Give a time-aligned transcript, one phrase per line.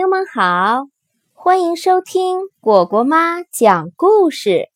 [0.00, 0.88] 友们好，
[1.34, 4.70] 欢迎收听果果妈讲故事。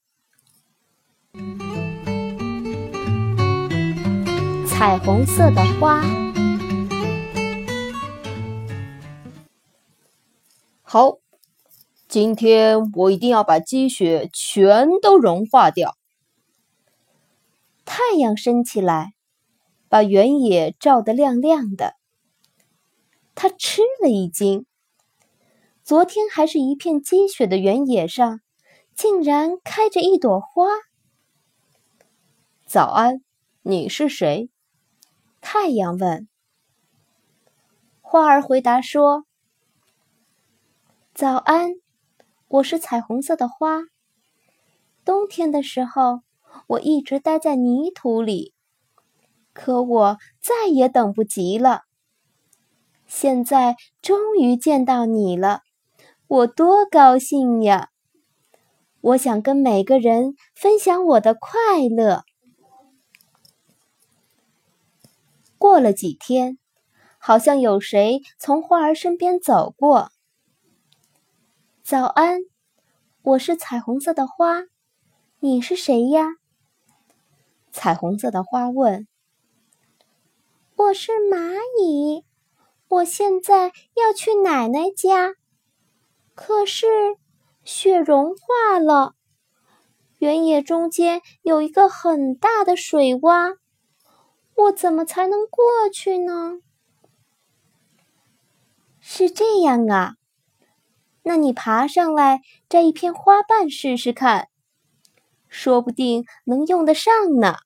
[4.68, 6.04] 彩虹色的花，
[10.82, 11.16] 好，
[12.06, 15.96] 今天我一定要把积雪全都融化掉。
[17.86, 19.14] 太阳升起来，
[19.88, 21.94] 把原野照得亮亮的。
[23.34, 24.66] 他吃了一惊。
[25.84, 28.40] 昨天还是一片积雪的原野上，
[28.96, 30.64] 竟然开着一朵花。
[32.64, 33.22] 早安，
[33.60, 34.48] 你是谁？
[35.42, 36.26] 太阳问。
[38.00, 39.26] 花儿回答说
[41.12, 41.72] ：“早安，
[42.48, 43.82] 我是彩虹色的花。
[45.04, 46.20] 冬天的时候，
[46.66, 48.54] 我一直待在泥土里，
[49.52, 51.82] 可我再也等不及了。
[53.06, 55.60] 现在终于见到你了。”
[56.26, 57.90] 我多高兴呀！
[59.02, 61.50] 我想跟每个人分享我的快
[61.94, 62.24] 乐。
[65.58, 66.58] 过了几天，
[67.18, 70.10] 好像有谁从花儿身边走过。
[71.82, 72.40] 早安，
[73.20, 74.62] 我是彩虹色的花，
[75.40, 76.36] 你是谁呀？
[77.70, 79.06] 彩虹色的花问。
[80.76, 81.52] 我是蚂
[81.82, 82.24] 蚁，
[82.88, 85.34] 我现在要去奶奶家。
[86.34, 86.86] 可是
[87.62, 89.14] 雪融化了，
[90.18, 93.56] 原野中间有一个很大的水洼，
[94.56, 96.58] 我怎么才能过去呢？
[99.00, 100.16] 是这样啊，
[101.22, 104.48] 那你爬上来摘一片花瓣试试看，
[105.48, 107.56] 说不定能用得上呢。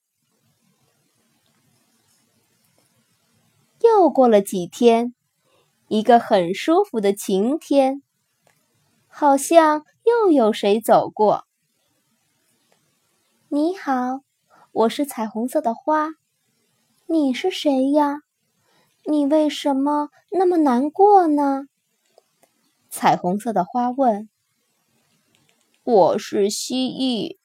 [3.80, 5.14] 又过了几天，
[5.86, 8.02] 一个很舒服的晴天。
[9.20, 11.44] 好像又有谁走过。
[13.48, 14.20] 你好，
[14.70, 16.10] 我是彩虹色的花，
[17.06, 18.20] 你是谁呀？
[19.04, 21.64] 你为什么那么难过呢？
[22.88, 24.28] 彩虹色的花问。
[25.82, 27.38] 我是蜥蜴，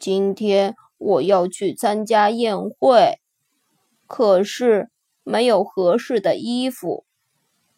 [0.00, 3.20] 今天我要去参加宴会，
[4.08, 4.90] 可是
[5.22, 7.06] 没有合适的衣服，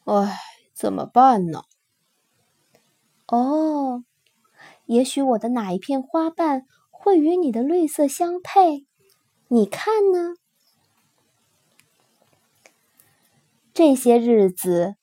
[0.04, 0.38] 唉，
[0.72, 1.64] 怎么办呢？
[3.28, 4.04] 哦，
[4.86, 8.86] 也许我的哪一片花瓣会与你的绿色相配？
[9.48, 10.34] 你看呢？
[13.74, 14.96] 这些日子，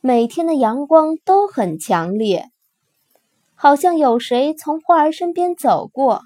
[0.00, 2.50] 每天的阳光都很强烈，
[3.54, 6.22] 好像有谁从花儿身边走过。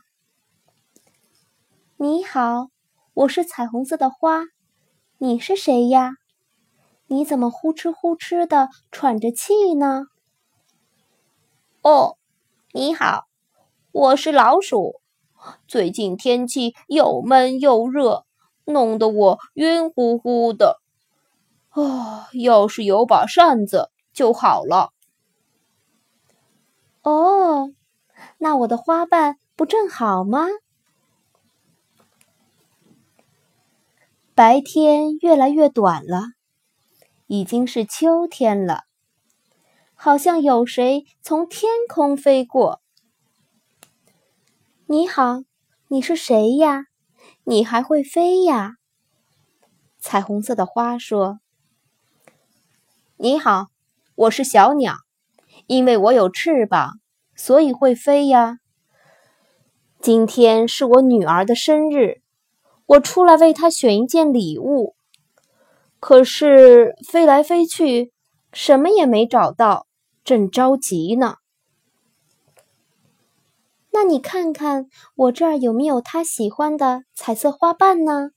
[1.96, 2.68] 你好，
[3.14, 4.44] 我是彩虹色的花，
[5.18, 6.14] 你是谁呀？
[7.08, 10.06] 你怎么呼哧呼哧的喘着气呢？
[11.82, 12.16] 哦，
[12.70, 13.26] 你好，
[13.90, 15.00] 我是老鼠。
[15.66, 18.24] 最近天气又闷又热，
[18.64, 20.80] 弄得我晕乎乎的。
[21.70, 24.92] 啊，要是有把扇子就好了。
[27.02, 27.72] 哦，
[28.38, 30.46] 那我的花瓣不正好吗？
[34.36, 36.26] 白天越来越短了，
[37.26, 38.84] 已经是秋天了。
[40.04, 42.82] 好像有谁从天空飞过。
[44.86, 45.42] 你好，
[45.86, 46.86] 你是谁呀？
[47.44, 48.72] 你还会飞呀？
[50.00, 51.38] 彩虹色的花说
[53.16, 53.66] ：“你好，
[54.16, 54.96] 我是小鸟，
[55.68, 56.94] 因为我有翅膀，
[57.36, 58.56] 所以会飞呀。
[60.00, 62.22] 今天是我女儿的生日，
[62.86, 64.96] 我出来为她选一件礼物，
[66.00, 68.12] 可是飞来飞去，
[68.52, 69.86] 什么也没找到。”
[70.24, 71.38] 正着急呢，
[73.90, 78.30] 那你看看我这儿有没有他喜欢的彩色花瓣呢？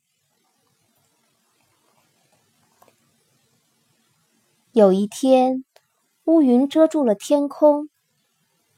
[4.71, 5.63] 有一天，
[6.25, 7.89] 乌云遮住了天空，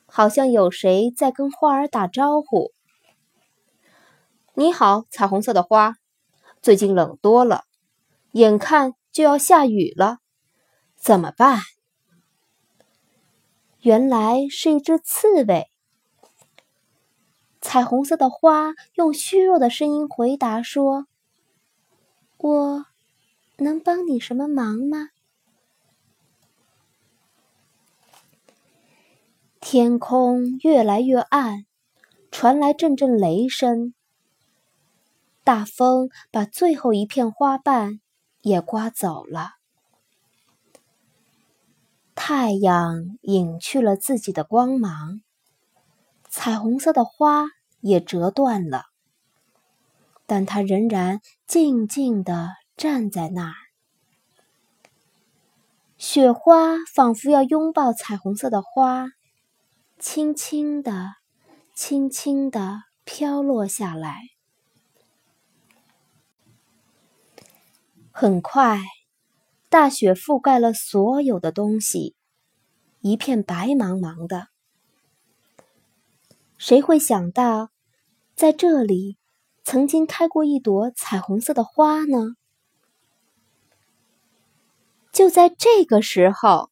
[0.06, 2.72] 好像有谁在跟花儿打招呼。
[4.54, 5.96] 你好，彩虹色的花，
[6.62, 7.64] 最近冷多了，
[8.34, 10.20] 眼看就要下雨了，
[10.96, 11.62] 怎么办？
[13.88, 15.72] 原来是一只刺猬。
[17.62, 21.08] 彩虹色的花用虚弱的声音回答说
[22.36, 22.86] ：“我
[23.60, 25.12] 能帮你什么忙吗？”
[29.62, 31.66] 天空越来越暗，
[32.30, 33.94] 传来阵阵雷声。
[35.46, 38.02] 大风把最后一片花瓣
[38.42, 39.57] 也刮走了。
[42.30, 45.22] 太阳隐去了自己的光芒，
[46.28, 47.46] 彩虹色的花
[47.80, 48.84] 也折断了，
[50.26, 53.56] 但它仍然静静地站在那儿。
[55.98, 59.06] 雪花仿佛要拥抱彩虹色的花，
[59.98, 61.14] 轻轻地、
[61.74, 64.24] 轻轻地飘落下来。
[68.12, 68.82] 很快。
[69.78, 72.16] 大雪覆盖了所有的东西，
[73.02, 74.48] 一片白茫茫的。
[76.58, 77.70] 谁会想到，
[78.34, 79.18] 在这里
[79.64, 82.34] 曾经开过一朵彩虹色的花呢？
[85.12, 86.72] 就在这个时候，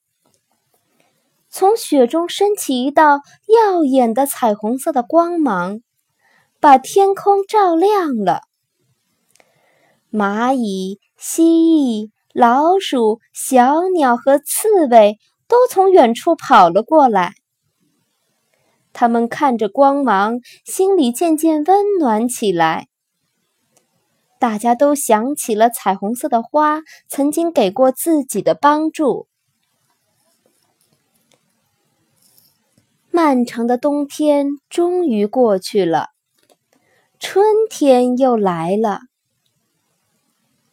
[1.47, 5.81] 从雪中升起一道耀眼的彩虹色的光芒，
[6.59, 8.41] 把天空照亮了。
[10.11, 12.14] 蚂蚁、蜥蜴。
[12.37, 17.33] 老鼠、小鸟和刺猬都从远处跑了过来。
[18.91, 22.89] 他们看着光芒，心里渐渐温暖起来。
[24.37, 29.27] 大家都想起了彩虹色的花曾经给过自己的帮助。
[33.11, 36.09] 漫长的冬天终于过去了，
[37.17, 38.99] 春天又来了。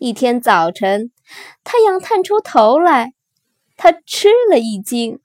[0.02, 1.12] 一天早晨。
[1.62, 3.12] 太阳探出头来，
[3.76, 5.20] 他吃了一惊，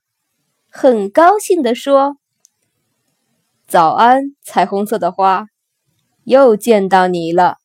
[0.69, 2.17] 很高兴地说
[3.67, 5.47] ：“早安，彩虹色的花，
[6.25, 7.57] 又见到你了。”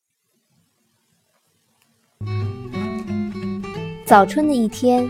[4.07, 5.07] 早春的一天，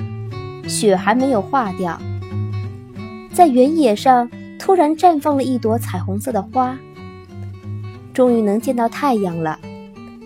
[0.67, 1.97] 雪还没有化掉，
[3.33, 4.29] 在原野上
[4.59, 6.77] 突然绽放了一朵彩虹色的花。
[8.13, 9.57] 终于能见到太阳了，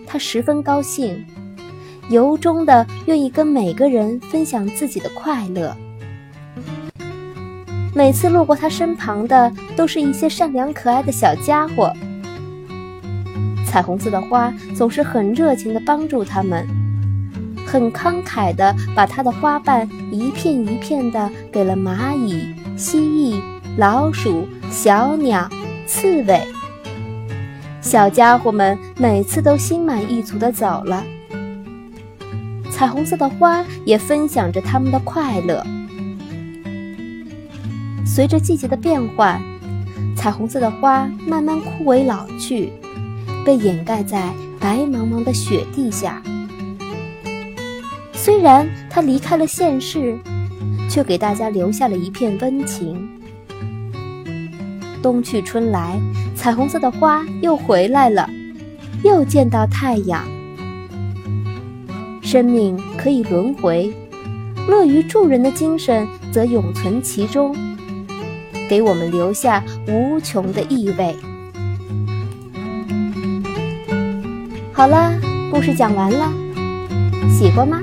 [0.08, 1.24] 他十分高兴。
[2.08, 5.76] 由衷的愿意跟每个人分享自己的快乐。
[7.94, 11.92] 每次路过他身旁的，都是一些善良可爱的小家伙。
[13.66, 16.66] 彩虹色的花总是很热情的帮助他们，
[17.66, 23.40] 很慷慨的把它的花瓣一片一片的给了蚂蚁、蜥蜴、
[23.76, 25.48] 老鼠、小鸟、
[25.86, 26.40] 刺猬。
[27.82, 31.04] 小家伙们每次都心满意足的走了。
[32.78, 35.66] 彩虹色的花也分享着他们的快乐。
[38.06, 39.42] 随着季节的变换，
[40.16, 42.72] 彩虹色的花慢慢枯萎老去，
[43.44, 46.22] 被掩盖在白茫茫的雪地下。
[48.12, 50.16] 虽然它离开了现世，
[50.88, 53.08] 却给大家留下了一片温情。
[55.02, 56.00] 冬去春来，
[56.36, 58.30] 彩虹色的花又回来了，
[59.02, 60.37] 又见到太阳。
[62.30, 63.90] 生命可以轮回，
[64.68, 67.56] 乐于助人的精神则永存其中，
[68.68, 71.16] 给我们留下无穷的意味。
[74.74, 75.10] 好了，
[75.50, 76.30] 故事讲完了，
[77.30, 77.80] 喜欢吗？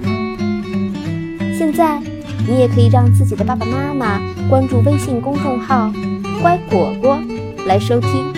[1.58, 2.00] 现在
[2.48, 5.92] 你也可以让自己的爸爸妈妈关注微信公众号
[6.44, 7.20] “乖果果”
[7.66, 8.32] 来收听。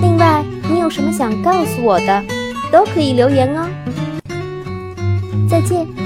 [0.00, 2.24] 另外，你有什么想告诉我的，
[2.72, 3.68] 都可以留言哦。
[5.52, 6.01] 再见。